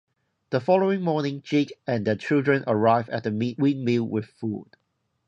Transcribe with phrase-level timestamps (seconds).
[0.49, 4.71] The following morning, Jake and their children arrive at the windmill with food.